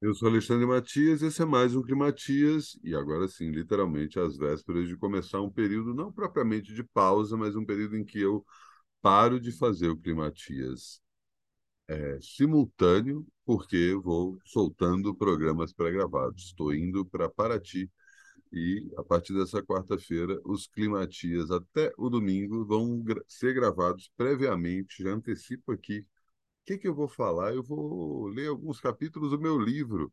Eu 0.00 0.14
sou 0.14 0.28
Alexandre 0.28 0.66
Matias, 0.66 1.22
esse 1.22 1.42
é 1.42 1.44
mais 1.44 1.74
um 1.74 1.82
Climatias, 1.82 2.78
e 2.84 2.94
agora 2.94 3.26
sim, 3.28 3.50
literalmente, 3.50 4.18
às 4.20 4.36
vésperas 4.36 4.86
de 4.88 4.96
começar 4.96 5.40
um 5.40 5.50
período, 5.50 5.94
não 5.94 6.12
propriamente 6.12 6.74
de 6.74 6.84
pausa, 6.84 7.36
mas 7.36 7.56
um 7.56 7.64
período 7.64 7.96
em 7.96 8.04
que 8.04 8.20
eu 8.20 8.44
paro 9.02 9.40
de 9.40 9.52
fazer 9.52 9.88
o 9.88 9.96
Climatias 9.96 11.00
é, 11.88 12.18
simultâneo, 12.20 13.26
porque 13.44 13.94
vou 14.02 14.38
soltando 14.44 15.14
programas 15.14 15.72
pré-gravados. 15.72 16.46
Estou 16.46 16.74
indo 16.74 17.04
para 17.06 17.28
Paraty 17.30 17.90
e, 18.52 18.86
a 18.98 19.04
partir 19.04 19.34
dessa 19.34 19.62
quarta-feira, 19.62 20.40
os 20.44 20.66
Climatias 20.66 21.50
até 21.50 21.92
o 21.98 22.10
domingo 22.10 22.66
vão 22.66 23.04
ser 23.28 23.54
gravados 23.54 24.10
previamente. 24.16 25.02
Já 25.02 25.12
antecipo 25.12 25.72
aqui 25.72 26.06
que, 26.66 26.76
que 26.78 26.88
eu 26.88 26.94
vou 26.94 27.08
falar. 27.08 27.54
Eu 27.54 27.62
vou 27.62 28.26
ler 28.28 28.48
alguns 28.48 28.80
capítulos 28.80 29.30
do 29.30 29.40
meu 29.40 29.58
livro. 29.58 30.12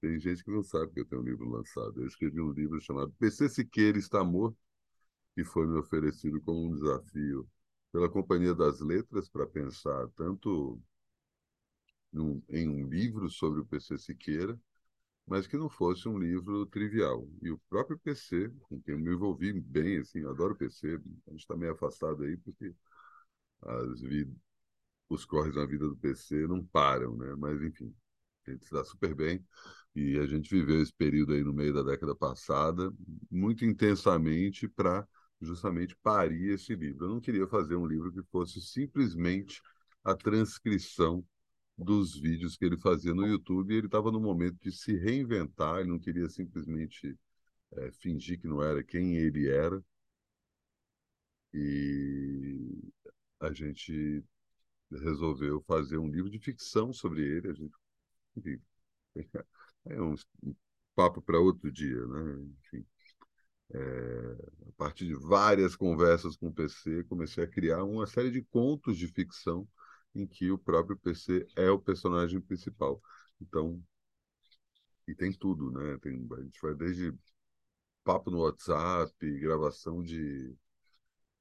Tem 0.00 0.18
gente 0.18 0.42
que 0.44 0.50
não 0.50 0.62
sabe 0.62 0.92
que 0.92 1.00
eu 1.00 1.04
tenho 1.04 1.22
um 1.22 1.24
livro 1.24 1.48
lançado. 1.48 2.00
Eu 2.00 2.06
escrevi 2.06 2.40
um 2.40 2.52
livro 2.52 2.80
chamado 2.80 3.12
PC 3.18 3.48
Siqueira 3.48 3.98
Está 3.98 4.24
Morto, 4.24 4.58
que 5.34 5.44
foi 5.44 5.66
me 5.66 5.78
oferecido 5.78 6.40
como 6.42 6.68
um 6.68 6.74
desafio 6.74 7.48
pela 7.92 8.08
Companhia 8.08 8.54
das 8.54 8.80
Letras 8.80 9.28
para 9.28 9.46
pensar 9.46 10.08
tanto 10.16 10.80
num, 12.12 12.42
em 12.48 12.68
um 12.68 12.88
livro 12.88 13.28
sobre 13.30 13.60
o 13.60 13.66
PC 13.66 13.98
Siqueira, 13.98 14.58
mas 15.26 15.46
que 15.46 15.56
não 15.56 15.68
fosse 15.68 16.08
um 16.08 16.18
livro 16.18 16.66
trivial. 16.66 17.28
E 17.42 17.50
o 17.50 17.58
próprio 17.70 17.98
PC, 17.98 18.50
com 18.68 18.80
quem 18.82 18.94
eu 18.94 19.00
me 19.00 19.12
envolvi 19.12 19.52
bem, 19.52 19.98
assim, 19.98 20.24
adoro 20.26 20.56
PC, 20.56 20.96
a 21.28 21.30
gente 21.30 21.40
está 21.40 21.56
meio 21.56 21.72
afastado 21.72 22.24
aí 22.24 22.36
porque 22.38 22.74
as 23.62 24.00
os 25.14 25.24
corres 25.24 25.54
na 25.54 25.66
vida 25.66 25.88
do 25.88 25.96
PC 25.96 26.46
não 26.46 26.64
param, 26.64 27.16
né? 27.16 27.34
Mas, 27.36 27.60
enfim, 27.62 27.94
a 28.46 28.50
gente 28.50 28.64
se 28.64 28.72
dá 28.72 28.84
super 28.84 29.14
bem. 29.14 29.44
E 29.94 30.18
a 30.18 30.26
gente 30.26 30.50
viveu 30.50 30.80
esse 30.82 30.92
período 30.92 31.34
aí 31.34 31.44
no 31.44 31.52
meio 31.52 31.74
da 31.74 31.82
década 31.82 32.14
passada 32.14 32.92
muito 33.30 33.64
intensamente 33.64 34.66
para 34.68 35.06
justamente 35.40 35.96
parir 36.02 36.52
esse 36.54 36.74
livro. 36.74 37.06
Eu 37.06 37.10
não 37.10 37.20
queria 37.20 37.46
fazer 37.46 37.76
um 37.76 37.86
livro 37.86 38.12
que 38.12 38.22
fosse 38.30 38.60
simplesmente 38.60 39.60
a 40.04 40.14
transcrição 40.14 41.24
dos 41.76 42.18
vídeos 42.18 42.56
que 42.56 42.64
ele 42.64 42.78
fazia 42.78 43.14
no 43.14 43.26
YouTube. 43.26 43.74
Ele 43.74 43.86
estava 43.86 44.10
no 44.10 44.20
momento 44.20 44.58
de 44.62 44.72
se 44.72 44.96
reinventar, 44.96 45.80
ele 45.80 45.90
não 45.90 45.98
queria 45.98 46.28
simplesmente 46.28 47.18
é, 47.72 47.92
fingir 47.92 48.40
que 48.40 48.48
não 48.48 48.62
era 48.62 48.82
quem 48.82 49.16
ele 49.16 49.48
era. 49.48 49.82
E 51.52 52.92
a 53.40 53.52
gente 53.52 54.24
resolveu 55.00 55.62
fazer 55.62 55.98
um 55.98 56.08
livro 56.08 56.30
de 56.30 56.38
ficção 56.38 56.92
sobre 56.92 57.22
ele. 57.22 57.48
A 57.50 57.54
gente, 57.54 57.74
enfim, 58.36 58.60
é 59.86 60.00
um, 60.02 60.14
papo 60.94 61.22
para 61.22 61.40
outro 61.40 61.70
dia, 61.72 62.06
né? 62.06 62.52
Enfim, 62.64 62.86
é, 63.74 64.36
a 64.68 64.72
partir 64.76 65.06
de 65.06 65.14
várias 65.14 65.76
conversas 65.76 66.36
com 66.36 66.48
o 66.48 66.54
PC, 66.54 67.04
comecei 67.04 67.44
a 67.44 67.48
criar 67.48 67.84
uma 67.84 68.06
série 68.06 68.30
de 68.30 68.42
contos 68.42 68.96
de 68.98 69.08
ficção 69.08 69.68
em 70.14 70.26
que 70.26 70.50
o 70.50 70.58
próprio 70.58 70.96
PC 70.98 71.46
é 71.56 71.70
o 71.70 71.78
personagem 71.78 72.40
principal. 72.40 73.02
Então, 73.40 73.82
e 75.08 75.14
tem 75.14 75.32
tudo, 75.32 75.70
né? 75.70 75.98
Tem, 75.98 76.26
a 76.32 76.42
gente 76.42 76.60
vai 76.60 76.74
desde 76.74 77.14
papo 78.04 78.30
no 78.30 78.40
WhatsApp, 78.40 79.38
gravação 79.38 80.02
de 80.02 80.54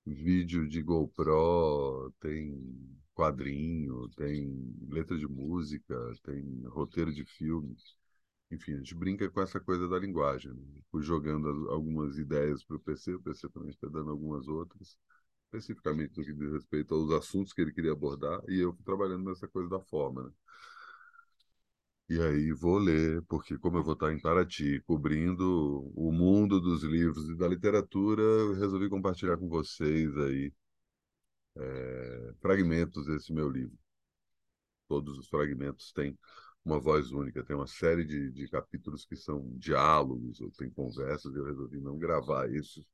vídeo 0.06 0.68
de 0.68 0.82
GoPro, 0.82 2.12
tem 2.20 2.98
quadrinho, 3.14 4.10
tem 4.10 4.76
letra 4.90 5.18
de 5.18 5.28
música, 5.28 5.96
tem 6.24 6.64
roteiro 6.68 7.14
de 7.14 7.26
filmes. 7.26 7.96
Enfim, 8.52 8.74
a 8.74 8.78
gente 8.78 8.96
brinca 8.96 9.30
com 9.30 9.42
essa 9.42 9.60
coisa 9.60 9.88
da 9.88 10.00
linguagem. 10.00 10.54
Né? 10.54 10.82
Fui 10.92 11.04
jogando 11.04 11.70
algumas 11.70 12.18
ideias 12.18 12.64
para 12.64 12.78
o 12.78 12.80
PC, 12.80 13.16
o 13.16 13.22
PC 13.22 13.50
também 13.50 13.70
está 13.72 13.88
dando 13.88 14.12
algumas 14.12 14.48
outras, 14.48 14.98
especificamente 15.46 16.18
no 16.18 16.26
que 16.26 16.34
diz 16.34 16.52
respeito 16.52 16.94
aos 16.94 17.12
assuntos 17.12 17.54
que 17.54 17.62
ele 17.62 17.74
queria 17.74 17.94
abordar, 17.94 18.42
e 18.50 18.60
eu 18.60 18.74
fui 18.74 18.84
trabalhando 18.84 19.26
nessa 19.30 19.48
coisa 19.48 19.70
da 19.70 19.80
forma. 19.80 20.24
Né? 20.24 20.32
E 22.12 22.22
aí 22.22 22.52
vou 22.54 22.78
ler, 22.78 23.24
porque 23.24 23.58
como 23.58 23.78
eu 23.78 23.84
vou 23.84 23.94
estar 23.94 24.12
em 24.14 24.20
Paraty, 24.20 24.82
cobrindo 24.82 25.44
o 25.96 26.12
mundo 26.12 26.60
dos 26.60 26.84
livros 26.84 27.30
e 27.30 27.36
da 27.38 27.48
literatura, 27.48 28.22
resolvi 28.60 28.90
compartilhar 28.90 29.38
com 29.38 29.48
vocês 29.50 30.16
aí 30.18 30.54
é, 31.58 32.34
fragmentos 32.42 33.06
desse 33.06 33.32
meu 33.34 33.50
livro. 33.50 33.78
Todos 34.88 35.18
os 35.18 35.28
fragmentos 35.30 35.92
têm 35.92 36.18
uma 36.64 36.80
voz 36.80 37.12
única, 37.12 37.44
tem 37.44 37.56
uma 37.56 37.66
série 37.68 38.06
de, 38.06 38.32
de 38.32 38.48
capítulos 38.48 39.06
que 39.06 39.16
são 39.16 39.50
diálogos, 39.58 40.40
ou 40.42 40.52
tem 40.52 40.70
conversas, 40.70 41.34
eu 41.36 41.46
resolvi 41.46 41.80
não 41.80 41.98
gravar 41.98 42.50
isso. 42.52 42.86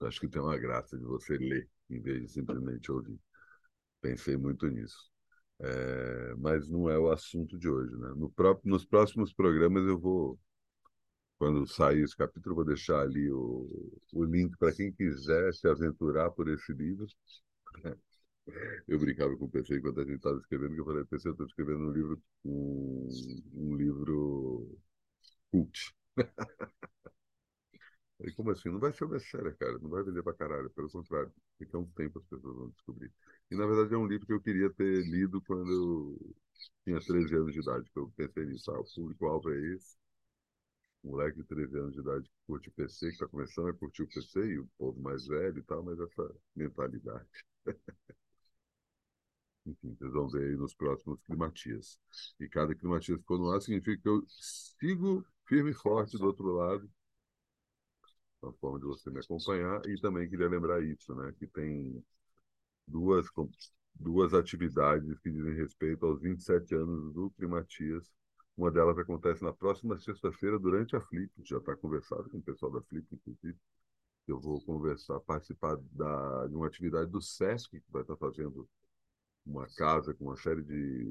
Acho 0.00 0.20
que 0.20 0.28
tem 0.28 0.42
uma 0.42 0.58
graça 0.58 0.98
de 0.98 1.04
você 1.04 1.38
ler, 1.38 1.68
em 1.90 2.00
vez 2.00 2.22
de 2.22 2.28
simplesmente 2.30 2.90
ouvir. 2.92 3.20
Pensei 4.02 4.36
muito 4.36 4.68
nisso. 4.68 5.13
É, 5.60 6.34
mas 6.36 6.68
não 6.68 6.90
é 6.90 6.98
o 6.98 7.10
assunto 7.10 7.58
de 7.58 7.68
hoje. 7.68 7.96
Né? 7.96 8.08
No 8.16 8.30
próprio, 8.30 8.70
nos 8.70 8.84
próximos 8.84 9.32
programas 9.32 9.84
eu 9.86 9.98
vou, 9.98 10.38
quando 11.38 11.66
sair 11.66 12.02
esse 12.04 12.16
capítulo, 12.16 12.54
vou 12.56 12.64
deixar 12.64 13.00
ali 13.02 13.30
o, 13.30 13.68
o 14.12 14.24
link 14.24 14.56
para 14.58 14.74
quem 14.74 14.92
quiser 14.92 15.52
se 15.54 15.68
aventurar 15.68 16.30
por 16.30 16.48
esse 16.48 16.72
livro. 16.72 17.06
Eu 18.88 18.98
brincava 18.98 19.36
com 19.36 19.46
o 19.46 19.48
PC 19.50 19.76
enquanto 19.78 20.00
a 20.00 20.04
gente 20.04 20.16
estava 20.16 20.38
escrevendo, 20.38 20.74
que 20.74 20.80
eu 20.80 20.84
falei, 20.84 21.04
PC, 21.04 21.28
eu 21.28 21.32
estou 21.32 21.46
escrevendo 21.46 21.80
um 21.84 21.92
livro, 21.92 22.22
um, 22.44 23.08
um 23.54 23.76
livro 23.76 24.78
cult. 25.52 25.94
E 28.20 28.32
como 28.32 28.50
assim? 28.50 28.70
Não 28.70 28.80
vai 28.80 28.92
ser 28.92 29.08
série, 29.20 29.52
cara. 29.54 29.78
Não 29.78 29.88
vai 29.90 30.02
vender 30.02 30.22
pra 30.22 30.34
caralho. 30.34 30.70
Pelo 30.70 30.90
contrário. 30.90 31.32
Daqui 31.60 31.74
a 31.76 31.78
um 31.78 31.86
tempo 31.90 32.18
as 32.18 32.24
pessoas 32.26 32.56
vão 32.56 32.68
descobrir. 32.70 33.12
E, 33.50 33.56
na 33.56 33.66
verdade, 33.66 33.94
é 33.94 33.98
um 33.98 34.06
livro 34.06 34.26
que 34.26 34.32
eu 34.34 34.40
queria 34.40 34.70
ter 34.72 35.02
lido 35.06 35.40
quando 35.42 35.70
eu 35.72 36.34
tinha 36.84 37.00
13 37.00 37.34
anos 37.36 37.52
de 37.54 37.60
idade. 37.60 37.90
Que 37.90 37.98
eu 37.98 38.12
pensei 38.16 38.44
nisso. 38.46 38.70
Ah, 38.70 38.80
o 38.80 38.84
público-alvo 38.94 39.50
é 39.52 39.58
esse. 39.74 39.96
Um 41.04 41.10
moleque 41.12 41.36
de 41.38 41.44
13 41.44 41.78
anos 41.78 41.92
de 41.94 42.00
idade 42.00 42.24
que 42.28 42.34
curte 42.48 42.68
PC, 42.72 43.06
que 43.06 43.12
está 43.12 43.28
começando 43.28 43.68
a 43.68 43.74
curtir 43.74 44.02
o 44.02 44.08
PC, 44.08 44.40
e 44.44 44.58
o 44.58 44.66
povo 44.76 45.00
mais 45.00 45.24
velho 45.26 45.58
e 45.58 45.62
tal, 45.62 45.84
mas 45.84 46.00
essa 46.00 46.34
mentalidade. 46.56 47.28
Enfim, 49.66 49.94
vocês 49.94 50.12
vão 50.12 50.28
ver 50.28 50.50
aí 50.50 50.56
nos 50.56 50.74
próximos 50.74 51.20
climatias. 51.22 51.98
E 52.40 52.48
cada 52.48 52.74
climatia 52.74 53.16
ficou 53.18 53.38
no 53.38 53.50
ar 53.50 53.60
significa 53.60 54.00
que 54.02 54.08
eu 54.08 54.22
sigo 54.28 55.24
firme 55.46 55.70
e 55.70 55.74
forte 55.74 56.16
do 56.18 56.26
outro 56.26 56.46
lado. 56.52 56.90
Uma 58.42 58.52
forma 58.54 58.78
de 58.78 58.84
você 58.86 59.10
me 59.10 59.18
acompanhar. 59.20 59.80
E 59.88 60.00
também 60.00 60.28
queria 60.28 60.48
lembrar 60.48 60.82
isso, 60.82 61.14
né? 61.14 61.32
Que 61.38 61.46
tem 61.48 62.04
duas, 62.86 63.26
duas 63.94 64.34
atividades 64.34 65.18
que 65.20 65.30
dizem 65.30 65.54
respeito 65.54 66.06
aos 66.06 66.20
27 66.20 66.74
anos 66.74 67.12
do 67.12 67.30
Climatias. 67.30 68.10
Uma 68.56 68.70
delas 68.70 68.98
acontece 68.98 69.42
na 69.42 69.52
próxima 69.52 69.98
sexta-feira, 69.98 70.58
durante 70.58 70.94
a 70.96 71.00
Flip. 71.00 71.30
Já 71.44 71.58
está 71.58 71.76
conversado 71.76 72.28
com 72.30 72.38
o 72.38 72.42
pessoal 72.42 72.72
da 72.72 72.82
Flip, 72.82 73.06
inclusive. 73.12 73.58
Eu 74.26 74.40
vou 74.40 74.60
conversar, 74.62 75.20
participar 75.20 75.76
da, 75.92 76.46
de 76.46 76.54
uma 76.54 76.66
atividade 76.66 77.10
do 77.10 77.20
SESC, 77.20 77.80
que 77.80 77.92
vai 77.92 78.02
estar 78.02 78.16
fazendo 78.16 78.68
uma 79.46 79.66
casa 79.76 80.14
com 80.14 80.24
uma 80.24 80.36
série 80.36 80.62
de 80.62 81.06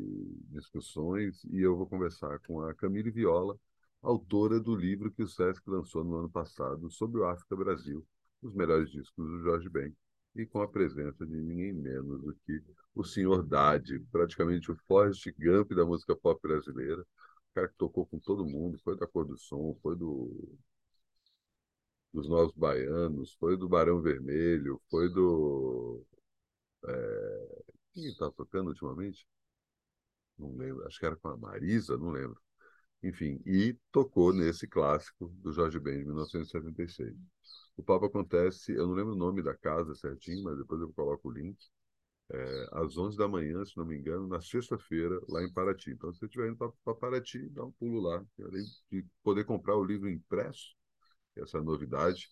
discussões 0.50 1.44
e 1.46 1.60
eu 1.62 1.76
vou 1.78 1.88
conversar 1.88 2.40
com 2.40 2.62
a 2.62 2.74
Camille 2.74 3.12
Viola, 3.12 3.58
autora 4.02 4.60
do 4.60 4.76
livro 4.76 5.12
que 5.12 5.24
o 5.24 5.28
Sesc 5.28 5.62
lançou 5.70 6.04
no 6.04 6.16
ano 6.18 6.30
passado 6.30 6.90
sobre 6.92 7.22
o 7.22 7.26
África 7.26 7.56
Brasil, 7.56 8.06
os 8.42 8.54
melhores 8.54 8.90
discos 8.92 9.26
do 9.26 9.40
Jorge 9.44 9.70
Ben, 9.70 9.96
e 10.36 10.46
com 10.46 10.62
a 10.62 10.68
presença 10.68 11.26
de 11.26 11.36
ninguém 11.36 11.74
menos 11.74 12.22
do 12.22 12.34
que 12.46 12.62
o 12.96 13.04
senhor 13.04 13.44
Dade, 13.44 14.00
praticamente 14.12 14.72
o 14.72 14.76
Forrest 14.88 15.28
Gump 15.40 15.72
da 15.74 15.86
música 15.86 16.16
pop 16.16 16.42
brasileira, 16.42 17.02
o 17.02 17.54
cara 17.56 17.68
que 17.70 17.76
tocou 17.78 18.06
com 18.06 18.20
todo 18.20 18.46
mundo, 18.46 18.80
foi 18.84 18.98
da 18.98 19.08
Cor 19.08 19.26
do 19.26 19.38
Som, 19.38 19.78
foi 19.82 19.96
do 19.96 20.58
dos 22.14 22.28
Novos 22.30 22.54
Baianos, 22.56 23.34
foi 23.40 23.58
do 23.58 23.68
Barão 23.68 24.02
Vermelho, 24.02 24.82
foi 24.90 25.10
do 25.10 26.04
é, 26.86 27.64
quem 27.94 28.06
está 28.08 28.30
tocando 28.32 28.70
ultimamente? 28.70 29.26
Não 30.38 30.56
lembro. 30.56 30.86
Acho 30.88 31.00
que 31.00 31.06
era 31.08 31.16
com 31.16 31.28
a 31.30 31.36
Marisa, 31.38 31.98
não 31.98 32.12
lembro. 32.12 32.40
Enfim, 33.04 33.42
e 33.46 33.78
tocou 33.92 34.34
nesse 34.34 34.68
clássico 34.68 35.28
do 35.42 35.52
Jorge 35.52 35.80
Ben, 35.80 36.00
de 36.00 36.06
1976. 36.06 37.16
O 37.78 37.84
papo 37.84 38.06
acontece, 38.06 38.72
eu 38.74 38.88
não 38.88 38.94
lembro 38.94 39.14
o 39.14 39.18
nome 39.18 39.44
da 39.44 39.54
casa 39.56 39.94
certinho, 39.96 40.44
mas 40.44 40.58
depois 40.58 40.80
eu 40.82 40.92
coloco 40.94 41.28
o 41.30 41.32
link. 41.32 41.58
É, 42.32 42.70
às 42.74 42.98
11 42.98 43.18
da 43.18 43.28
manhã, 43.28 43.64
se 43.66 43.78
não 43.78 43.86
me 43.86 43.98
engano, 43.98 44.28
na 44.28 44.42
sexta-feira, 44.42 45.20
lá 45.30 45.44
em 45.44 45.52
Paraty. 45.54 45.92
Então, 45.92 46.12
se 46.14 46.20
você 46.20 46.26
estiver 46.26 46.50
indo 46.50 46.58
para 46.84 46.96
Paraty, 46.96 47.50
dá 47.50 47.64
um 47.66 47.72
pulo 47.74 48.02
lá. 48.02 48.26
Além 48.44 48.64
de 48.92 49.06
poder 49.24 49.46
comprar 49.46 49.76
o 49.78 49.84
livro 49.86 50.10
impresso, 50.10 50.76
essa 51.38 51.60
é 51.60 51.62
novidade. 51.62 52.30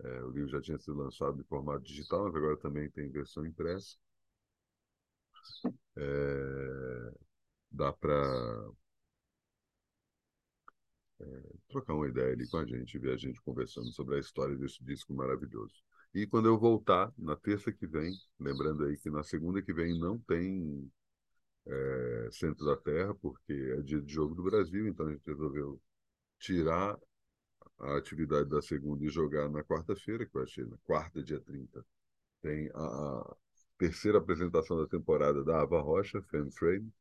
É, 0.00 0.22
o 0.24 0.30
livro 0.30 0.48
já 0.50 0.60
tinha 0.62 0.78
sido 0.78 0.96
lançado 0.98 1.40
em 1.40 1.44
formato 1.44 1.84
digital, 1.84 2.24
mas 2.24 2.36
agora 2.36 2.56
também 2.58 2.90
tem 2.90 3.10
versão 3.10 3.46
impressa. 3.46 3.96
É, 5.96 7.12
dá 7.70 7.92
para 7.92 8.70
é, 11.22 11.42
trocar 11.68 11.94
uma 11.94 12.08
ideia 12.08 12.32
ali 12.32 12.48
com 12.48 12.58
a 12.58 12.66
gente, 12.66 12.98
ver 12.98 13.14
a 13.14 13.16
gente 13.16 13.40
conversando 13.42 13.90
sobre 13.92 14.16
a 14.16 14.20
história 14.20 14.56
desse 14.56 14.82
disco 14.84 15.14
maravilhoso. 15.14 15.74
E 16.14 16.26
quando 16.26 16.46
eu 16.46 16.58
voltar, 16.58 17.12
na 17.16 17.36
terça 17.36 17.72
que 17.72 17.86
vem, 17.86 18.12
lembrando 18.38 18.84
aí 18.84 18.98
que 18.98 19.10
na 19.10 19.22
segunda 19.22 19.62
que 19.62 19.72
vem 19.72 19.98
não 19.98 20.18
tem 20.18 20.90
é, 21.66 22.28
Centro 22.32 22.66
da 22.66 22.76
Terra, 22.76 23.14
porque 23.14 23.52
é 23.52 23.82
dia 23.82 24.00
de 24.00 24.12
jogo 24.12 24.34
do 24.34 24.42
Brasil, 24.42 24.86
então 24.86 25.06
a 25.06 25.12
gente 25.12 25.26
resolveu 25.26 25.80
tirar 26.38 26.98
a 27.78 27.96
atividade 27.96 28.48
da 28.48 28.60
segunda 28.60 29.04
e 29.04 29.08
jogar 29.08 29.48
na 29.48 29.62
quarta-feira, 29.64 30.26
que 30.26 30.32
vai 30.32 30.46
ser 30.46 30.66
na 30.66 30.76
quarta, 30.78 31.22
dia 31.22 31.40
30. 31.40 31.84
Tem 32.42 32.70
a 32.74 33.36
terceira 33.78 34.18
apresentação 34.18 34.76
da 34.78 34.86
temporada 34.86 35.44
da 35.44 35.62
Ava 35.62 35.80
Rocha, 35.80 36.22
Fan 36.22 36.50
Frame, 36.50 36.92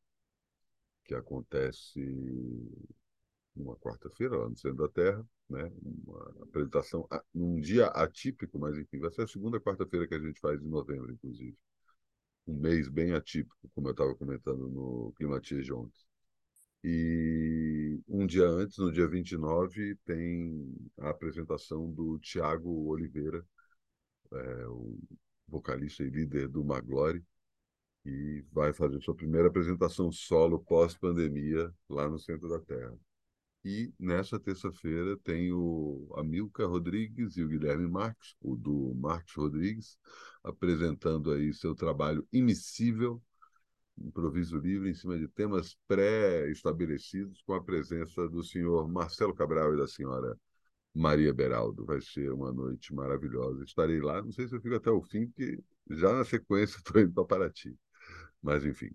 que 1.05 1.13
acontece 1.15 1.99
numa 3.55 3.75
quarta-feira, 3.77 4.37
lá 4.37 4.49
no 4.49 4.57
centro 4.57 4.77
da 4.77 4.89
Terra, 4.89 5.25
né? 5.49 5.71
Uma 6.05 6.43
apresentação 6.43 7.07
num 7.33 7.59
dia 7.59 7.87
atípico, 7.87 8.57
mas 8.59 8.77
enfim, 8.77 8.99
vai 8.99 9.11
ser 9.11 9.23
a 9.23 9.27
segunda 9.27 9.59
quarta-feira 9.59 10.07
que 10.07 10.15
a 10.15 10.19
gente 10.19 10.39
faz 10.39 10.61
em 10.61 10.67
novembro, 10.67 11.11
inclusive. 11.11 11.57
Um 12.47 12.55
mês 12.59 12.89
bem 12.89 13.13
atípico, 13.13 13.69
como 13.75 13.87
eu 13.87 13.91
estava 13.91 14.15
comentando 14.15 14.69
no 14.69 15.13
Climatia 15.15 15.61
de 15.61 15.73
ontem. 15.73 16.01
E 16.83 17.99
um 18.07 18.25
dia 18.25 18.47
antes, 18.47 18.77
no 18.77 18.91
dia 18.91 19.07
29, 19.07 19.95
tem 20.05 20.75
a 20.99 21.09
apresentação 21.11 21.91
do 21.91 22.17
Tiago 22.19 22.87
Oliveira, 22.89 23.45
é, 24.33 24.67
o 24.67 24.97
vocalista 25.47 26.03
e 26.03 26.09
líder 26.09 26.47
do 26.47 26.63
Maglore, 26.63 27.23
e 28.05 28.43
vai 28.51 28.73
fazer 28.73 28.99
sua 29.01 29.15
primeira 29.15 29.47
apresentação 29.47 30.11
solo 30.11 30.59
pós-pandemia 30.59 31.73
lá 31.89 32.09
no 32.09 32.17
centro 32.19 32.49
da 32.49 32.59
Terra. 32.59 32.97
E 33.63 33.93
nessa 33.99 34.39
terça-feira 34.39 35.15
tem 35.17 35.51
o 35.53 36.11
Amilcar 36.17 36.67
Rodrigues 36.67 37.37
e 37.37 37.43
o 37.43 37.47
Guilherme 37.47 37.87
Marques, 37.87 38.35
o 38.41 38.55
do 38.55 38.93
Marcos 38.95 39.33
Rodrigues, 39.35 39.99
apresentando 40.43 41.31
aí 41.31 41.53
seu 41.53 41.75
trabalho 41.75 42.27
imissível, 42.33 43.21
improviso 43.97 44.57
livre 44.57 44.89
em 44.89 44.93
cima 44.95 45.17
de 45.17 45.27
temas 45.27 45.77
pré-estabelecidos, 45.87 47.41
com 47.43 47.53
a 47.53 47.63
presença 47.63 48.27
do 48.27 48.43
senhor 48.43 48.87
Marcelo 48.89 49.33
Cabral 49.35 49.73
e 49.73 49.77
da 49.77 49.87
senhora 49.87 50.35
Maria 50.93 51.33
Beraldo. 51.33 51.85
Vai 51.85 52.01
ser 52.01 52.31
uma 52.31 52.51
noite 52.51 52.93
maravilhosa. 52.93 53.63
Estarei 53.63 54.01
lá, 54.01 54.21
não 54.21 54.31
sei 54.31 54.47
se 54.47 54.55
eu 54.55 54.61
fico 54.61 54.75
até 54.75 54.89
o 54.89 55.01
fim, 55.03 55.27
porque 55.27 55.59
já 55.91 56.13
na 56.13 56.25
sequência 56.25 56.77
estou 56.79 57.01
indo 57.01 57.13
para 57.13 57.25
Paraty. 57.25 57.77
Mas, 58.41 58.65
enfim, 58.65 58.89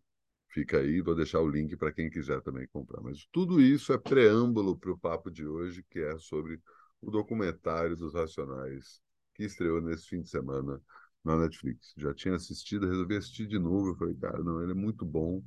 fica 0.57 0.79
aí. 0.79 1.03
Vou 1.03 1.15
deixar 1.15 1.41
o 1.41 1.49
link 1.49 1.77
para 1.77 1.93
quem 1.93 2.09
quiser 2.09 2.41
também 2.43 2.67
comprar. 2.69 3.03
Mas 3.03 3.27
tudo 3.31 3.61
isso 3.61 3.93
é 3.93 3.99
preâmbulo 3.99 4.77
para 4.79 4.91
o 4.91 4.99
papo 4.99 5.31
de 5.31 5.47
hoje, 5.47 5.85
que 5.91 5.99
é 6.01 6.19
sobre 6.19 6.59
o 7.01 7.11
documentário 7.11 7.95
dos 7.95 8.15
Racionais, 8.15 9.03
que 9.35 9.45
estreou 9.45 9.83
nesse 9.83 10.09
fim 10.09 10.23
de 10.23 10.31
semana 10.31 10.81
na 11.23 11.37
Netflix. 11.37 11.93
Já 11.99 12.15
tinha 12.15 12.35
assistido, 12.37 12.87
resolvi 12.87 13.17
assistir 13.17 13.47
de 13.47 13.59
novo. 13.59 13.91
Eu 13.91 13.97
falei, 13.97 14.15
cara, 14.17 14.43
não, 14.43 14.63
ele 14.63 14.73
é 14.73 14.75
muito 14.75 15.05
bom. 15.05 15.43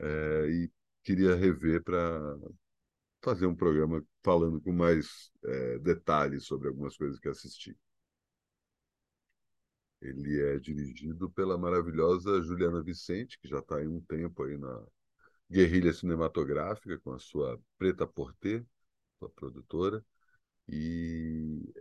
É, 0.00 0.48
e 0.50 0.70
queria 1.04 1.34
rever 1.34 1.82
para 1.82 2.36
fazer 3.22 3.46
um 3.46 3.54
programa 3.56 4.04
falando 4.22 4.60
com 4.60 4.72
mais 4.72 5.32
é, 5.44 5.78
detalhes 5.80 6.44
sobre 6.46 6.68
algumas 6.68 6.96
coisas 6.96 7.18
que 7.20 7.28
assisti. 7.28 7.76
Ele 10.02 10.40
é 10.42 10.58
dirigido 10.58 11.30
pela 11.30 11.56
maravilhosa 11.56 12.42
Juliana 12.42 12.82
Vicente, 12.82 13.38
que 13.40 13.48
já 13.48 13.58
está 13.60 13.76
há 13.78 13.88
um 13.88 14.00
tempo 14.00 14.42
aí 14.42 14.58
na 14.58 14.82
guerrilha 15.50 15.92
cinematográfica 15.92 16.98
com 17.00 17.12
a 17.12 17.18
sua 17.18 17.60
Preta 17.78 18.06
Porter, 18.06 18.64
sua 19.18 19.30
produtora. 19.30 20.04
E, 20.68 21.72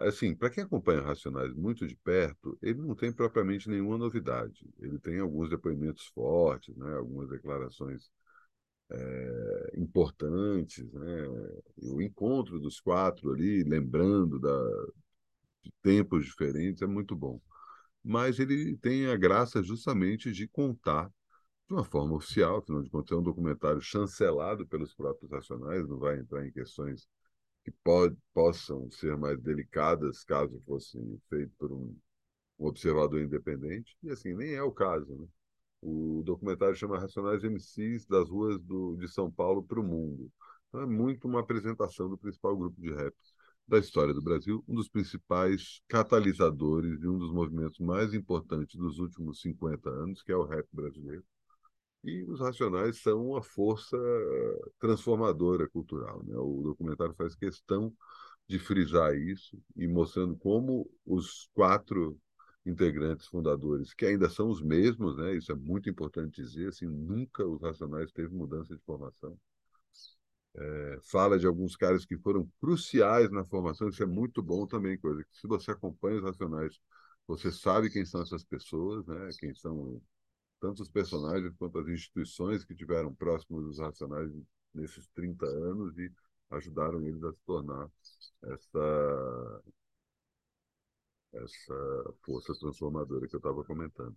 assim, 0.00 0.34
para 0.34 0.50
quem 0.50 0.64
acompanha 0.64 1.02
Racionais 1.02 1.54
muito 1.54 1.86
de 1.86 1.96
perto, 1.96 2.58
ele 2.62 2.80
não 2.80 2.94
tem 2.94 3.12
propriamente 3.12 3.68
nenhuma 3.68 3.98
novidade. 3.98 4.68
Ele 4.78 4.98
tem 4.98 5.18
alguns 5.20 5.50
depoimentos 5.50 6.06
fortes, 6.08 6.76
né, 6.76 6.96
algumas 6.96 7.28
declarações 7.28 8.10
é, 8.90 9.72
importantes, 9.76 10.90
né? 10.92 11.28
O 11.78 12.00
encontro 12.02 12.60
dos 12.60 12.80
quatro 12.80 13.32
ali, 13.32 13.62
lembrando 13.64 14.38
da, 14.38 14.86
tempos 15.82 16.24
diferentes, 16.24 16.82
é 16.82 16.86
muito 16.86 17.14
bom. 17.16 17.40
Mas 18.04 18.38
ele 18.38 18.76
tem 18.78 19.06
a 19.06 19.16
graça 19.16 19.62
justamente 19.62 20.32
de 20.32 20.48
contar 20.48 21.08
de 21.68 21.74
uma 21.74 21.84
forma 21.84 22.16
oficial, 22.16 22.58
afinal 22.58 22.82
de 22.82 22.90
contas 22.90 23.12
é 23.12 23.20
um 23.20 23.22
documentário 23.22 23.80
chancelado 23.80 24.66
pelos 24.66 24.94
próprios 24.94 25.30
nacionais, 25.30 25.88
não 25.88 25.98
vai 25.98 26.18
entrar 26.18 26.46
em 26.46 26.52
questões 26.52 27.08
que 27.64 27.70
pode, 27.84 28.16
possam 28.34 28.90
ser 28.90 29.16
mais 29.16 29.40
delicadas 29.40 30.24
caso 30.24 30.60
fossem 30.66 31.20
feitos 31.30 31.54
por 31.58 31.72
um, 31.72 31.96
um 32.58 32.66
observador 32.66 33.20
independente, 33.22 33.96
e 34.02 34.10
assim, 34.10 34.34
nem 34.34 34.54
é 34.54 34.62
o 34.62 34.72
caso, 34.72 35.06
né? 35.16 35.26
O 35.82 36.22
documentário 36.24 36.76
chama 36.76 36.98
Racionais 36.98 37.42
MCs 37.42 38.06
das 38.06 38.28
ruas 38.28 38.58
do, 38.60 38.96
de 38.96 39.08
São 39.08 39.30
Paulo 39.30 39.62
para 39.64 39.80
o 39.80 39.82
mundo. 39.82 40.30
Então 40.68 40.82
é 40.82 40.86
muito 40.86 41.26
uma 41.26 41.40
apresentação 41.40 42.08
do 42.08 42.16
principal 42.16 42.56
grupo 42.56 42.80
de 42.80 42.92
rap 42.92 43.14
da 43.66 43.78
história 43.78 44.12
do 44.12 44.22
Brasil, 44.22 44.64
um 44.68 44.74
dos 44.74 44.88
principais 44.88 45.80
catalisadores 45.88 46.98
de 46.98 47.08
um 47.08 47.18
dos 47.18 47.32
movimentos 47.32 47.78
mais 47.78 48.12
importantes 48.14 48.76
dos 48.76 48.98
últimos 48.98 49.40
50 49.40 49.88
anos, 49.88 50.22
que 50.22 50.32
é 50.32 50.36
o 50.36 50.44
rap 50.44 50.66
brasileiro. 50.72 51.24
E 52.04 52.24
os 52.24 52.40
Racionais 52.40 53.00
são 53.00 53.28
uma 53.28 53.42
força 53.42 53.96
transformadora 54.78 55.68
cultural. 55.68 56.22
Né? 56.24 56.36
O 56.36 56.62
documentário 56.62 57.14
faz 57.14 57.34
questão 57.34 57.92
de 58.48 58.58
frisar 58.58 59.16
isso 59.16 59.56
e 59.76 59.86
mostrando 59.86 60.36
como 60.36 60.90
os 61.06 61.48
quatro 61.54 62.18
integrantes 62.66 63.26
fundadores, 63.26 63.94
que 63.94 64.06
ainda 64.06 64.28
são 64.28 64.48
os 64.48 64.60
mesmos, 64.60 65.16
né? 65.16 65.34
Isso 65.34 65.50
é 65.50 65.54
muito 65.54 65.90
importante 65.90 66.42
dizer, 66.42 66.68
assim, 66.68 66.86
nunca 66.86 67.44
os 67.46 67.60
Racionais 67.60 68.12
teve 68.12 68.32
mudança 68.32 68.74
de 68.74 68.82
formação. 68.82 69.36
É, 70.54 70.98
fala 71.10 71.38
de 71.38 71.46
alguns 71.46 71.76
caras 71.76 72.04
que 72.04 72.18
foram 72.18 72.46
cruciais 72.60 73.30
na 73.30 73.44
formação, 73.44 73.88
isso 73.88 74.02
é 74.02 74.06
muito 74.06 74.42
bom 74.42 74.66
também, 74.66 74.98
coisa 74.98 75.24
que 75.24 75.36
se 75.36 75.46
você 75.46 75.70
acompanha 75.70 76.18
os 76.18 76.24
Racionais, 76.24 76.78
você 77.26 77.50
sabe 77.50 77.88
quem 77.90 78.04
são 78.04 78.20
essas 78.22 78.44
pessoas, 78.44 79.06
né? 79.06 79.30
Quem 79.38 79.54
são 79.54 80.00
tanto 80.60 80.82
os 80.82 80.90
personagens 80.90 81.54
quanto 81.58 81.78
as 81.80 81.88
instituições 81.88 82.64
que 82.64 82.74
tiveram 82.74 83.14
próximos 83.14 83.64
dos 83.64 83.78
Racionais 83.80 84.30
nesses 84.74 85.08
30 85.08 85.46
anos 85.46 85.96
e 85.98 86.12
ajudaram 86.50 87.02
eles 87.06 87.22
a 87.24 87.32
se 87.32 87.40
tornar 87.46 87.88
essa 88.44 89.62
essa 91.34 92.14
força 92.24 92.54
transformadora 92.58 93.28
que 93.28 93.34
eu 93.36 93.38
estava 93.38 93.62
comentando. 93.64 94.16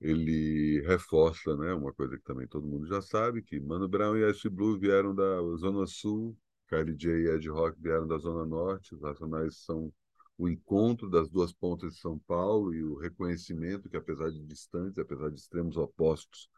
Ele 0.00 0.82
reforça, 0.82 1.56
né, 1.56 1.72
uma 1.72 1.92
coisa 1.92 2.16
que 2.18 2.24
também 2.24 2.46
todo 2.46 2.66
mundo 2.66 2.86
já 2.86 3.00
sabe, 3.00 3.42
que 3.42 3.58
Mano 3.58 3.88
Brown 3.88 4.16
e 4.16 4.30
Ice 4.30 4.48
Blue 4.48 4.78
vieram 4.78 5.14
da 5.14 5.40
Zona 5.56 5.86
Sul, 5.86 6.36
Kylie 6.68 6.94
J 6.94 7.10
e 7.10 7.28
Ed 7.28 7.48
Rock 7.48 7.80
vieram 7.80 8.06
da 8.06 8.18
Zona 8.18 8.44
Norte, 8.44 8.94
os 8.94 9.02
Racionais 9.02 9.56
são 9.64 9.92
o 10.38 10.48
encontro 10.48 11.08
das 11.08 11.30
duas 11.30 11.52
pontas 11.52 11.94
de 11.94 12.00
São 12.00 12.18
Paulo 12.18 12.74
e 12.74 12.82
o 12.82 12.96
reconhecimento 12.96 13.88
que, 13.88 13.96
apesar 13.96 14.30
de 14.30 14.44
distantes, 14.44 14.98
apesar 14.98 15.30
de 15.30 15.38
extremos 15.40 15.76
opostos 15.76 16.50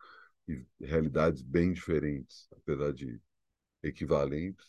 e 0.49 0.65
realidades 0.81 1.43
bem 1.43 1.73
diferentes, 1.73 2.49
apesar 2.53 2.93
de 2.93 3.21
equivalentes, 3.83 4.67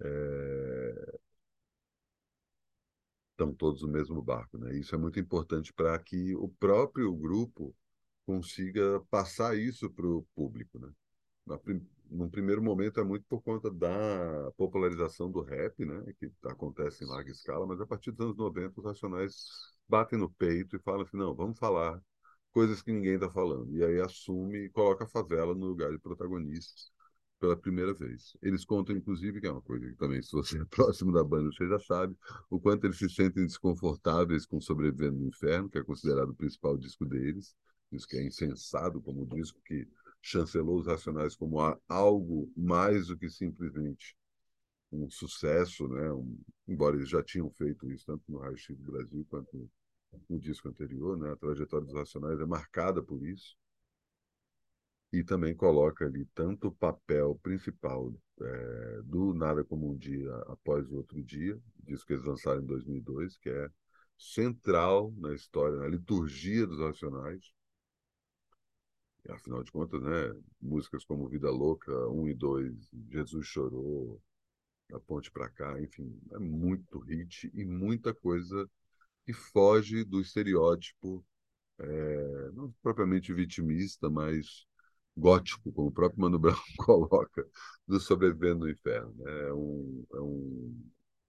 é, 0.00 1.18
estão 3.30 3.54
todos 3.54 3.82
no 3.82 3.88
mesmo 3.88 4.20
barco. 4.22 4.58
Né? 4.58 4.76
Isso 4.76 4.94
é 4.94 4.98
muito 4.98 5.18
importante 5.20 5.72
para 5.72 5.98
que 5.98 6.34
o 6.36 6.48
próprio 6.48 7.14
grupo 7.14 7.74
consiga 8.26 9.00
passar 9.10 9.56
isso 9.56 9.90
para 9.90 10.06
o 10.06 10.26
público. 10.34 10.78
Né? 10.78 10.90
num 12.10 12.28
primeiro 12.28 12.62
momento 12.62 13.00
é 13.00 13.04
muito 13.04 13.24
por 13.26 13.40
conta 13.42 13.70
da 13.70 14.50
popularização 14.56 15.30
do 15.30 15.42
rap, 15.42 15.84
né, 15.84 16.12
que 16.18 16.30
acontece 16.44 17.04
em 17.04 17.06
larga 17.06 17.30
escala, 17.30 17.66
mas 17.66 17.80
a 17.80 17.86
partir 17.86 18.10
dos 18.12 18.20
anos 18.20 18.36
90 18.36 18.80
os 18.80 18.84
Racionais 18.84 19.34
batem 19.88 20.18
no 20.18 20.30
peito 20.30 20.76
e 20.76 20.80
falam 20.80 21.02
assim, 21.02 21.16
não, 21.16 21.34
vamos 21.34 21.58
falar 21.58 22.00
coisas 22.52 22.82
que 22.82 22.92
ninguém 22.92 23.14
está 23.14 23.30
falando. 23.30 23.76
E 23.76 23.84
aí 23.84 24.00
assume 24.00 24.66
e 24.66 24.70
coloca 24.70 25.04
a 25.04 25.08
favela 25.08 25.54
no 25.54 25.66
lugar 25.66 25.90
de 25.90 25.98
protagonista 25.98 26.90
pela 27.38 27.56
primeira 27.56 27.94
vez. 27.94 28.36
Eles 28.42 28.64
contam, 28.64 28.96
inclusive, 28.96 29.40
que 29.40 29.46
é 29.46 29.50
uma 29.52 29.62
coisa 29.62 29.88
que 29.88 29.96
também, 29.96 30.22
se 30.22 30.32
você 30.32 30.60
é 30.60 30.64
próximo 30.70 31.12
da 31.12 31.24
banda, 31.24 31.50
você 31.52 31.66
já 31.68 31.78
sabe, 31.78 32.16
o 32.50 32.60
quanto 32.60 32.84
eles 32.86 32.98
se 32.98 33.08
sentem 33.08 33.46
desconfortáveis 33.46 34.44
com 34.46 34.60
Sobrevivendo 34.60 35.18
no 35.18 35.28
Inferno, 35.28 35.70
que 35.70 35.78
é 35.78 35.82
considerado 35.82 36.30
o 36.30 36.34
principal 36.34 36.76
disco 36.76 37.06
deles, 37.06 37.54
isso 37.92 38.06
que 38.06 38.16
é 38.16 38.24
insensado 38.24 39.00
como 39.00 39.26
disco 39.26 39.60
que 39.64 39.88
chancelou 40.22 40.78
os 40.80 40.86
Racionais 40.86 41.34
como 41.36 41.58
algo 41.88 42.52
mais 42.56 43.08
do 43.08 43.16
que 43.16 43.28
simplesmente 43.30 44.16
um 44.92 45.08
sucesso, 45.10 45.88
né? 45.88 46.12
Um, 46.12 46.38
embora 46.68 46.96
eles 46.96 47.08
já 47.08 47.22
tinham 47.22 47.50
feito 47.50 47.90
isso 47.92 48.06
tanto 48.06 48.24
no 48.28 48.38
Raio 48.38 48.56
X 48.56 48.76
do 48.78 48.92
Brasil 48.92 49.26
quanto 49.28 49.70
no 50.28 50.38
disco 50.38 50.68
anterior, 50.68 51.16
né? 51.18 51.32
A 51.32 51.36
trajetória 51.36 51.86
dos 51.86 51.94
Racionais 51.96 52.40
é 52.40 52.46
marcada 52.46 53.02
por 53.02 53.24
isso. 53.26 53.56
e 55.12 55.24
também 55.24 55.54
coloca 55.54 56.06
ali 56.06 56.24
tanto 56.34 56.68
o 56.68 56.72
papel 56.74 57.38
principal 57.42 58.12
é, 58.40 59.02
do 59.04 59.34
Nada 59.34 59.64
Como 59.64 59.90
Um 59.90 59.96
Dia 59.96 60.32
Após 60.46 60.88
o 60.88 60.96
Outro 60.96 61.22
Dia, 61.22 61.58
disco 61.82 62.06
que 62.06 62.12
eles 62.14 62.24
lançaram 62.24 62.62
em 62.62 62.66
2002, 62.66 63.36
que 63.38 63.50
é 63.50 63.68
central 64.16 65.12
na 65.16 65.34
história, 65.34 65.78
na 65.78 65.88
liturgia 65.88 66.66
dos 66.66 66.78
Racionais. 66.78 67.42
Afinal 69.28 69.62
de 69.62 69.70
contas, 69.70 70.02
né, 70.02 70.34
músicas 70.60 71.04
como 71.04 71.28
Vida 71.28 71.50
Louca, 71.50 71.92
1 72.08 72.28
e 72.28 72.34
2, 72.34 72.90
Jesus 73.10 73.46
Chorou, 73.46 74.20
A 74.92 74.98
Ponte 75.00 75.30
para 75.30 75.48
Cá, 75.48 75.80
enfim, 75.80 76.18
é 76.32 76.38
muito 76.38 76.98
hit 77.00 77.50
e 77.54 77.64
muita 77.64 78.14
coisa 78.14 78.68
que 79.24 79.32
foge 79.32 80.04
do 80.04 80.20
estereótipo, 80.20 81.24
é, 81.78 82.50
não 82.52 82.72
propriamente 82.82 83.32
vitimista, 83.32 84.10
mas 84.10 84.66
gótico, 85.16 85.72
como 85.72 85.88
o 85.88 85.92
próprio 85.92 86.20
Mano 86.20 86.38
Brown 86.40 86.56
coloca, 86.78 87.46
do 87.86 88.00
Sobrevivendo 88.00 88.60
no 88.60 88.70
Inferno. 88.70 89.14
Né? 89.18 89.48
É 89.48 89.52
um, 89.52 90.06
é 90.14 90.20
um... 90.20 90.82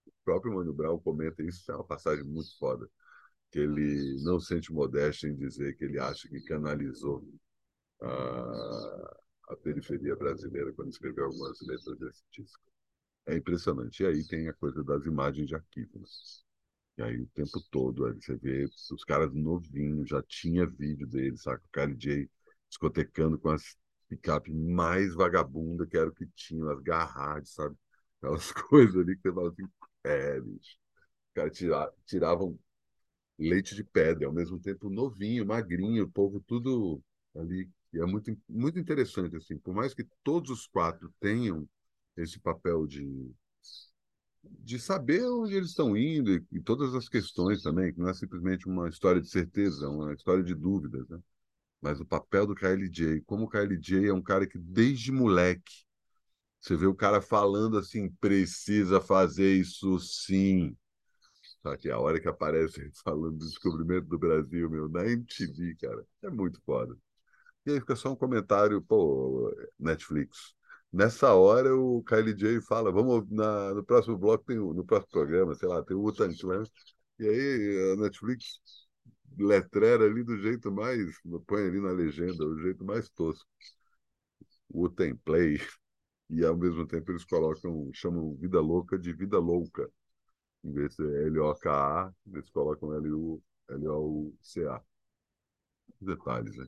O 0.06 0.12
próprio 0.24 0.54
Mano 0.54 0.72
Brown 0.72 0.98
comenta 1.00 1.42
isso, 1.42 1.70
é 1.70 1.74
uma 1.74 1.84
passagem 1.84 2.24
muito 2.24 2.56
foda, 2.58 2.88
que 3.50 3.58
ele 3.58 4.22
não 4.22 4.40
sente 4.40 4.72
modéstia 4.72 5.28
em 5.28 5.36
dizer 5.36 5.76
que 5.76 5.84
ele 5.84 5.98
acha 5.98 6.28
que 6.28 6.40
canalizou 6.42 7.24
a, 8.02 9.16
a 9.50 9.56
periferia 9.56 10.16
brasileira 10.16 10.72
quando 10.72 10.90
escreveu 10.90 11.26
algumas 11.26 11.60
letras 11.62 11.98
desse 11.98 12.22
disco. 12.32 12.62
É 13.26 13.36
impressionante. 13.36 14.02
E 14.02 14.06
aí 14.06 14.26
tem 14.26 14.48
a 14.48 14.54
coisa 14.54 14.82
das 14.84 15.04
imagens 15.06 15.48
de 15.48 15.54
arquivo. 15.54 15.98
Né? 15.98 16.06
E 16.98 17.02
aí 17.02 17.20
o 17.20 17.26
tempo 17.28 17.60
todo 17.70 18.06
aí 18.06 18.14
você 18.20 18.36
vê 18.36 18.64
os 18.64 19.04
caras 19.04 19.32
novinhos, 19.32 20.10
já 20.10 20.22
tinha 20.22 20.66
vídeo 20.66 21.06
deles, 21.06 21.42
saca? 21.42 21.64
O 21.64 21.70
Kylie 21.72 21.96
J 21.96 22.30
discotecando 22.68 23.38
com 23.38 23.50
as 23.50 23.76
picape 24.08 24.52
mais 24.52 25.14
vagabunda 25.14 25.86
que 25.86 25.96
era 25.96 26.08
o 26.08 26.14
que 26.14 26.26
tinha, 26.34 26.70
as 26.70 26.80
garradas, 26.82 27.50
sabe? 27.50 27.76
Aquelas 28.18 28.52
coisas 28.68 28.96
ali 28.96 29.16
que 29.16 29.22
você 29.22 29.34
fala 29.34 29.48
assim, 29.50 29.68
é, 30.04 30.40
bicho. 30.40 30.76
Os 31.28 31.34
caras 31.34 31.56
tira, 31.56 31.92
tiravam 32.06 32.58
leite 33.38 33.74
de 33.74 33.84
pedra, 33.84 34.26
ao 34.26 34.32
mesmo 34.32 34.58
tempo 34.60 34.90
novinho, 34.90 35.46
magrinho, 35.46 36.04
o 36.04 36.10
povo 36.10 36.40
tudo 36.40 37.02
ali. 37.36 37.70
E 37.92 38.00
é 38.00 38.06
muito, 38.06 38.36
muito 38.48 38.78
interessante, 38.78 39.36
assim, 39.36 39.58
por 39.58 39.74
mais 39.74 39.94
que 39.94 40.04
todos 40.24 40.50
os 40.50 40.66
quatro 40.66 41.12
tenham 41.20 41.68
esse 42.16 42.38
papel 42.40 42.86
de, 42.86 43.32
de 44.42 44.78
saber 44.78 45.24
onde 45.26 45.54
eles 45.54 45.70
estão 45.70 45.96
indo 45.96 46.32
e, 46.32 46.44
e 46.52 46.60
todas 46.60 46.94
as 46.94 47.08
questões 47.08 47.62
também, 47.62 47.92
que 47.92 48.00
não 48.00 48.08
é 48.08 48.14
simplesmente 48.14 48.66
uma 48.66 48.88
história 48.88 49.20
de 49.20 49.28
certeza, 49.28 49.84
é 49.86 49.88
uma 49.88 50.12
história 50.14 50.42
de 50.42 50.54
dúvidas, 50.54 51.08
né? 51.08 51.18
Mas 51.80 52.00
o 52.00 52.06
papel 52.06 52.46
do 52.46 52.54
KLJ, 52.54 53.22
como 53.22 53.44
o 53.44 53.48
KLJ 53.48 54.08
é 54.08 54.14
um 54.14 54.22
cara 54.22 54.46
que 54.46 54.58
desde 54.58 55.12
moleque, 55.12 55.84
você 56.60 56.76
vê 56.76 56.86
o 56.86 56.94
cara 56.94 57.20
falando 57.22 57.78
assim, 57.78 58.10
precisa 58.20 59.00
fazer 59.00 59.54
isso 59.56 59.98
sim. 60.00 60.76
Só 61.62 61.76
que 61.76 61.90
a 61.90 61.98
hora 61.98 62.20
que 62.20 62.28
aparece 62.28 62.90
falando 63.04 63.38
do 63.38 63.46
descobrimento 63.46 64.06
do 64.08 64.18
Brasil, 64.18 64.70
meu, 64.70 64.88
na 64.88 65.06
MTV, 65.06 65.76
cara, 65.76 66.06
é 66.22 66.30
muito 66.30 66.60
foda. 66.64 66.96
E 67.66 67.70
aí 67.72 67.80
fica 67.80 67.94
só 67.96 68.10
um 68.12 68.16
comentário, 68.16 68.82
pô, 68.82 69.50
Netflix. 69.78 70.54
Nessa 70.92 71.32
hora 71.34 71.74
o 71.76 72.02
KLJ 72.02 72.60
fala, 72.62 72.90
vamos 72.92 73.28
na, 73.30 73.72
no 73.74 73.84
próximo 73.84 74.18
bloco, 74.18 74.44
tem, 74.44 74.56
no 74.58 74.84
próximo 74.84 75.12
programa, 75.12 75.54
sei 75.54 75.68
lá, 75.68 75.82
tem 75.82 75.96
o 75.96 76.04
Utan 76.04 76.34
Clan. 76.36 76.64
E 77.18 77.26
aí 77.28 77.92
a 77.94 77.96
Netflix 78.02 78.60
letrera 79.38 80.04
ali 80.04 80.22
do 80.24 80.38
jeito 80.38 80.70
mais, 80.72 81.00
põe 81.46 81.66
ali 81.66 81.80
na 81.80 81.92
legenda, 81.92 82.44
o 82.46 82.58
jeito 82.60 82.84
mais 82.84 83.08
tosco. 83.10 83.46
O 84.72 84.88
templay. 84.88 85.58
E 86.30 86.44
ao 86.44 86.56
mesmo 86.56 86.86
tempo 86.86 87.12
eles 87.12 87.24
colocam, 87.24 87.90
chamam 87.94 88.36
Vida 88.36 88.60
Louca 88.60 88.98
de 88.98 89.12
Vida 89.12 89.38
Louca. 89.38 89.90
Em 90.64 90.72
vez 90.72 90.96
de 90.96 91.04
L-O-K-A, 91.04 92.12
eles 92.32 92.50
colocam 92.50 92.92
L-O-C-A. 92.94 94.82
Detalhes, 96.02 96.56
né? 96.58 96.66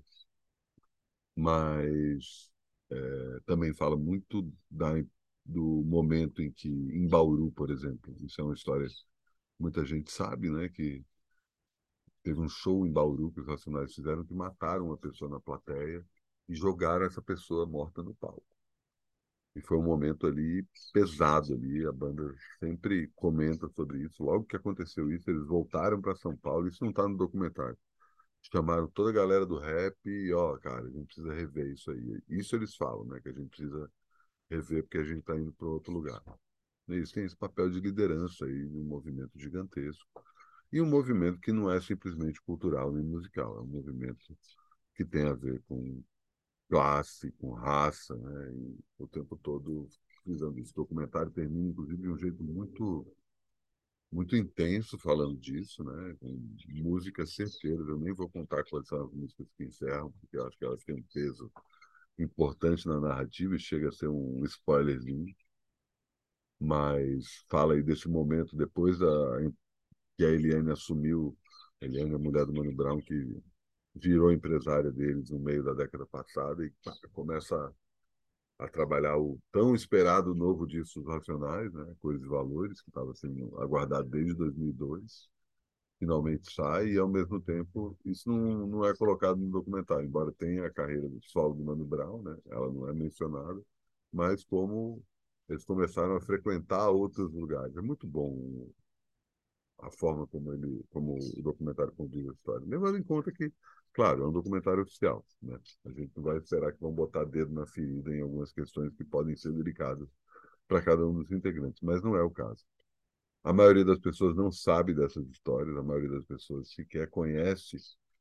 Mas 1.36 2.50
é, 2.90 3.40
também 3.46 3.74
fala 3.74 3.96
muito 3.96 4.52
da, 4.70 4.92
do 5.44 5.82
momento 5.84 6.42
em 6.42 6.50
que, 6.52 6.68
em 6.68 7.08
Bauru, 7.08 7.50
por 7.52 7.70
exemplo, 7.70 8.16
isso 8.22 8.40
é 8.40 8.44
uma 8.44 8.54
história 8.54 8.88
que 8.88 8.94
muita 9.58 9.84
gente 9.84 10.10
sabe, 10.12 10.50
né? 10.50 10.68
Que 10.68 11.04
Teve 12.24 12.40
um 12.40 12.48
show 12.48 12.84
em 12.84 12.90
Bauru 12.92 13.30
que 13.30 13.40
os 13.40 13.46
Racionais 13.46 13.94
fizeram 13.94 14.24
que 14.24 14.34
mataram 14.34 14.86
uma 14.86 14.98
pessoa 14.98 15.30
na 15.30 15.38
plateia 15.38 16.04
e 16.48 16.54
jogaram 16.56 17.06
essa 17.06 17.22
pessoa 17.22 17.66
morta 17.66 18.02
no 18.02 18.14
palco. 18.16 18.44
E 19.56 19.60
foi 19.60 19.76
um 19.78 19.82
momento 19.82 20.26
ali 20.26 20.66
pesado 20.92 21.54
ali, 21.54 21.86
a 21.86 21.92
banda 21.92 22.34
sempre 22.58 23.08
comenta 23.14 23.68
sobre 23.68 24.02
isso. 24.04 24.22
Logo 24.24 24.44
que 24.44 24.56
aconteceu 24.56 25.10
isso, 25.12 25.30
eles 25.30 25.46
voltaram 25.46 26.00
para 26.00 26.14
São 26.16 26.36
Paulo, 26.36 26.66
isso 26.68 26.82
não 26.82 26.90
está 26.90 27.06
no 27.08 27.16
documentário. 27.16 27.78
Chamaram 28.52 28.88
toda 28.88 29.10
a 29.10 29.12
galera 29.12 29.44
do 29.44 29.58
rap 29.58 29.96
e, 30.04 30.32
ó, 30.32 30.56
cara, 30.58 30.86
a 30.86 30.90
gente 30.90 31.06
precisa 31.06 31.32
rever 31.34 31.72
isso 31.72 31.90
aí. 31.90 32.22
Isso 32.28 32.54
eles 32.54 32.76
falam, 32.76 33.04
né, 33.06 33.20
que 33.20 33.28
a 33.28 33.32
gente 33.32 33.48
precisa 33.48 33.90
rever 34.50 34.82
porque 34.84 34.98
a 34.98 35.04
gente 35.04 35.20
está 35.20 35.36
indo 35.36 35.52
para 35.52 35.66
outro 35.66 35.92
lugar. 35.92 36.22
Eles 36.88 37.10
têm 37.10 37.24
esse 37.24 37.36
papel 37.36 37.70
de 37.70 37.80
liderança 37.80 38.44
aí, 38.44 38.66
um 38.66 38.84
movimento 38.84 39.38
gigantesco 39.38 40.06
e 40.72 40.80
um 40.80 40.86
movimento 40.86 41.40
que 41.40 41.52
não 41.52 41.70
é 41.70 41.80
simplesmente 41.80 42.40
cultural 42.42 42.92
nem 42.92 43.04
musical, 43.04 43.58
é 43.58 43.60
um 43.62 43.66
movimento 43.66 44.36
que 44.94 45.04
tem 45.04 45.24
a 45.26 45.34
ver 45.34 45.62
com 45.68 46.02
classe, 46.68 47.30
com 47.32 47.52
raça, 47.52 48.16
né? 48.16 48.52
E 48.52 48.78
o 48.98 49.06
tempo 49.06 49.36
todo 49.36 49.88
frisando. 50.22 50.60
O 50.60 50.74
documentário 50.74 51.30
termina, 51.30 51.68
inclusive, 51.68 52.02
de 52.02 52.08
um 52.08 52.18
jeito 52.18 52.42
muito 52.42 53.06
muito 54.14 54.37
intenso 54.37 54.99
falando 54.99 55.37
disso, 55.38 55.83
né? 55.85 56.14
Com 56.21 56.56
músicas 56.68 57.35
certeiras. 57.35 57.87
Eu 57.88 57.99
nem 57.99 58.14
vou 58.14 58.28
contar 58.30 58.64
quais 58.64 58.87
são 58.88 59.04
as 59.04 59.12
músicas 59.12 59.47
que 59.56 59.64
encerram, 59.64 60.12
porque 60.12 60.37
eu 60.37 60.47
acho 60.47 60.56
que 60.56 60.64
elas 60.64 60.85
têm 60.85 60.94
um 60.97 61.02
peso 61.12 61.50
importante 62.18 62.87
na 62.87 63.00
narrativa 63.00 63.56
e 63.56 63.59
chega 63.61 63.88
a 63.88 63.92
ser 63.92 64.09
um 64.09 64.44
spoilerzinho. 64.44 65.35
Mas 66.61 67.44
fala 67.49 67.75
aí 67.75 67.83
desse 67.83 68.09
momento 68.09 68.56
depois 68.56 68.99
da 68.99 69.06
que 70.16 70.25
a 70.25 70.30
Eliane 70.30 70.71
assumiu, 70.73 71.37
a 71.83 71.87
Eliane 71.87 72.14
a 72.14 72.18
mulher 72.18 72.47
do 72.47 72.54
Mano 72.54 72.73
Brown, 72.75 73.00
que 73.00 73.42
virou 73.94 74.33
empresária 74.33 74.90
deles 74.90 75.30
no 75.30 75.38
meio 75.40 75.62
da 75.64 75.75
década 75.75 76.06
passada 76.06 76.64
e 76.64 76.73
começa 77.12 77.75
a, 78.58 78.68
trabalhar 78.68 79.18
o 79.18 79.38
tão 79.52 79.75
esperado 79.75 80.34
novo 80.34 80.66
disco 80.66 81.00
dos 81.00 81.08
Racionais, 81.12 81.73
né, 81.73 81.94
Cores 82.00 82.23
e 82.23 82.26
Valores, 82.26 82.80
que 82.82 82.90
estava 82.90 83.14
sendo 83.14 83.61
aguardado 83.61 84.08
desde 84.08 84.34
2002, 84.34 85.28
finalmente 85.99 86.52
sai 86.52 86.88
e, 86.90 86.99
ao 86.99 87.08
mesmo 87.08 87.40
tempo, 87.40 87.96
isso 88.04 88.30
não, 88.30 88.66
não 88.66 88.84
é 88.87 88.94
colocado 88.96 89.38
no 89.38 89.50
documentário, 89.50 90.06
embora 90.06 90.32
tenha 90.32 90.66
a 90.66 90.73
carreira 90.73 91.08
do 91.08 91.20
solo 91.23 91.54
do 91.54 91.64
Mano 91.64 91.84
Brown, 91.84 92.23
né, 92.23 92.37
ela 92.50 92.70
não 92.73 92.88
é 92.88 92.92
mencionada, 92.94 93.61
mas 94.12 94.44
como 94.44 95.02
eles 95.49 95.64
começaram 95.64 96.16
a 96.16 96.20
frequentar 96.20 96.88
outros 96.90 97.32
lugares. 97.32 97.76
É 97.76 97.82
muito 97.82 98.06
bom 98.06 98.66
a 99.78 99.90
forma 99.90 100.26
como 100.26 100.52
ele, 100.52 100.84
como 100.90 101.16
o 101.16 101.42
documentário 101.42 101.92
conduz 101.92 102.28
a 102.28 102.32
história. 102.32 102.66
Levando 102.66 102.99
em 102.99 103.02
conta 103.02 103.30
que, 103.32 103.52
claro, 103.94 104.24
é 104.24 104.28
um 104.28 104.32
documentário 104.32 104.82
oficial, 104.82 105.24
né? 105.42 105.58
A 105.86 105.90
gente 105.92 106.12
não 106.16 106.24
vai 106.24 106.38
esperar 106.38 106.72
que 106.72 106.80
vão 106.80 106.92
botar 106.92 107.24
dedo 107.24 107.52
na 107.54 107.66
ferida 107.66 108.14
em 108.14 108.22
algumas 108.22 108.52
questões 108.52 108.94
que 108.94 109.04
podem 109.04 109.36
ser 109.36 109.52
delicadas 109.52 110.08
para 110.68 110.82
cada 110.82 111.06
um 111.06 111.14
dos 111.14 111.30
integrantes, 111.32 111.80
mas 111.82 112.02
não 112.02 112.16
é 112.16 112.22
o 112.22 112.30
caso. 112.30 112.64
A 113.44 113.52
maioria 113.52 113.84
das 113.84 113.98
pessoas 114.00 114.36
não 114.36 114.52
sabe 114.52 114.94
dessas 114.94 115.26
histórias, 115.28 115.76
a 115.76 115.82
maioria 115.82 116.10
das 116.10 116.24
pessoas 116.26 116.70
sequer 116.72 117.08
conhece 117.10 117.76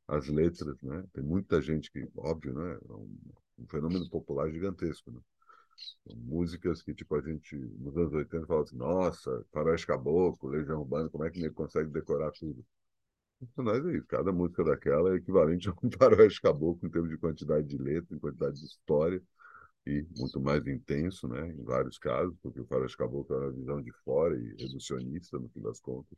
as 0.08 0.27
letras, 0.27 0.82
né? 0.82 1.03
Tem 1.13 1.24
muita 1.24 1.62
gente 1.62 1.92
que, 1.92 2.08
óbvio, 2.18 2.53
né? 2.53 2.80
É 2.89 2.94
um, 2.94 3.18
um 3.60 3.68
fenômeno 3.68 4.10
popular 4.10 4.51
gigantesco, 4.51 5.12
né? 5.12 5.20
músicas 6.15 6.82
que, 6.82 6.94
tipo, 6.94 7.15
a 7.15 7.22
gente, 7.22 7.56
nos 7.56 7.96
anos 7.98 8.13
80, 8.13 8.46
fala 8.48 8.62
assim, 8.63 8.77
nossa, 8.77 9.46
Faroeste 9.51 9.88
Caboclo, 9.88 10.50
Legião 10.50 10.80
Urbana, 10.82 11.10
como 11.10 11.24
é 11.25 11.30
que 11.32 11.39
ele 11.39 11.51
consegue 11.51 11.89
decorar 11.89 12.32
tudo? 12.32 12.63
Mas 13.58 13.86
é 13.86 13.98
isso, 13.98 14.08
cada 14.08 14.32
música 14.32 14.64
daquela 14.64 15.14
é 15.14 15.18
equivalente 15.18 15.70
a 15.70 15.74
um 15.84 15.92
Faroeste 15.92 16.42
Caboclo 16.42 16.88
em 16.88 16.92
termos 16.92 17.10
de 17.10 17.18
quantidade 17.18 17.68
de 17.68 17.78
letra, 17.78 18.16
em 18.16 18.20
quantidade 18.20 18.60
de 18.60 18.66
história, 18.66 19.22
e 19.86 20.06
muito 20.18 20.40
mais 20.40 20.66
intenso, 20.68 21.28
né, 21.28 21.50
em 21.50 21.64
vários 21.64 21.98
casos, 21.98 22.36
porque 22.42 22.62
o 22.62 22.66
Faroeste 22.66 22.98
Caboclo 22.98 23.36
era 23.36 23.46
uma 23.48 23.54
visão 23.54 23.82
de 23.82 23.92
fora 24.04 24.38
e 24.38 24.56
reducionista, 24.56 25.40
no 25.40 25.50
fim 25.50 25.62
das 25.62 25.80
contas, 25.80 26.18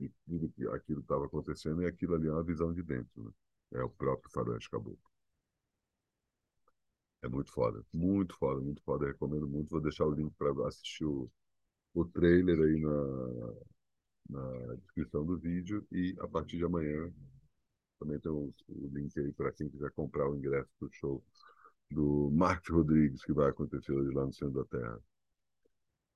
e 0.00 0.08
tudo 0.26 0.52
aquilo 0.72 1.00
que 1.00 1.04
estava 1.04 1.26
acontecendo, 1.26 1.82
e 1.82 1.86
aquilo 1.86 2.14
ali 2.14 2.28
é 2.28 2.32
uma 2.32 2.42
visão 2.42 2.72
de 2.72 2.82
dentro, 2.82 3.22
né? 3.22 3.30
é 3.74 3.82
o 3.82 3.90
próprio 3.90 4.30
Faroeste 4.30 4.70
Caboclo. 4.70 4.98
É 7.22 7.28
muito 7.28 7.52
foda, 7.52 7.84
muito 7.92 8.36
foda, 8.36 8.60
muito 8.60 8.82
foda. 8.82 9.06
Recomendo 9.06 9.48
muito. 9.48 9.70
Vou 9.70 9.80
deixar 9.80 10.06
o 10.06 10.12
link 10.12 10.32
para 10.38 10.52
assistir 10.68 11.04
o, 11.04 11.30
o 11.94 12.04
trailer 12.04 12.58
aí 12.60 12.80
na, 12.80 12.90
na 14.28 14.74
descrição 14.76 15.24
do 15.24 15.38
vídeo. 15.38 15.86
E 15.92 16.16
a 16.20 16.28
partir 16.28 16.58
de 16.58 16.64
amanhã 16.64 17.12
Também 18.00 18.18
tem 18.20 18.32
o, 18.32 18.52
o 18.68 18.88
link 18.94 19.18
aí 19.20 19.32
para 19.32 19.52
quem 19.52 19.68
quiser 19.68 19.90
comprar 19.92 20.28
o 20.28 20.36
ingresso 20.36 20.70
do 20.80 20.90
show 20.92 21.22
do 21.90 22.30
Marcos 22.32 22.70
Rodrigues, 22.70 23.24
que 23.24 23.32
vai 23.32 23.50
acontecer 23.50 23.92
hoje 23.92 24.14
lá 24.14 24.26
no 24.26 24.32
Centro 24.32 24.64
da 24.64 24.66
Terra. 24.66 25.00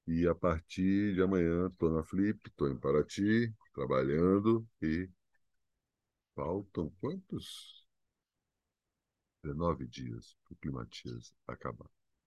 E 0.06 0.26
a 0.26 0.34
partir 0.34 1.14
de 1.14 1.22
amanhã 1.22 1.68
estou 1.68 1.90
na 1.90 2.02
Flip, 2.04 2.38
estou 2.46 2.68
em 2.68 2.76
Paraty, 2.76 3.50
trabalhando 3.72 4.66
e 4.82 5.08
faltam 6.34 6.90
quantos? 7.00 7.86
19 9.44 9.86
dias 9.86 10.36
para 10.44 10.54
o 10.54 10.56
Climatias 10.56 11.34
acabar. 11.46 11.90